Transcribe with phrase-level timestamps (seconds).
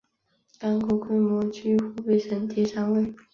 [0.59, 3.13] 港口规模居湖北省第三位。